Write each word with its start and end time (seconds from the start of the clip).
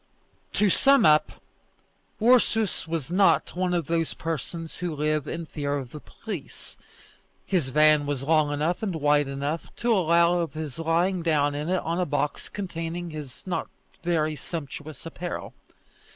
To 0.53 0.67
sum 0.71 1.05
up, 1.05 1.31
Ursus 2.19 2.87
was 2.87 3.11
not 3.11 3.55
one 3.55 3.71
of 3.71 3.85
those 3.85 4.15
persons 4.15 4.77
who 4.77 4.95
live 4.95 5.27
in 5.27 5.45
fear 5.45 5.77
of 5.77 5.91
the 5.91 5.99
police. 5.99 6.75
His 7.45 7.69
van 7.69 8.07
was 8.07 8.23
long 8.23 8.51
enough 8.51 8.81
and 8.81 8.95
wide 8.95 9.27
enough 9.27 9.67
to 9.75 9.93
allow 9.93 10.39
of 10.39 10.53
his 10.55 10.79
lying 10.79 11.21
down 11.21 11.53
in 11.53 11.69
it 11.69 11.83
on 11.83 11.99
a 11.99 12.07
box 12.07 12.49
containing 12.49 13.11
his 13.11 13.45
not 13.45 13.67
very 14.01 14.35
sumptuous 14.35 15.05
apparel. 15.05 15.53